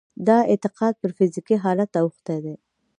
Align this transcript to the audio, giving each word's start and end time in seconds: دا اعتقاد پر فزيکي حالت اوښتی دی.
دا 0.27 0.37
اعتقاد 0.51 0.93
پر 1.01 1.11
فزيکي 1.17 1.55
حالت 1.63 1.91
اوښتی 2.01 2.37
دی. 2.45 2.55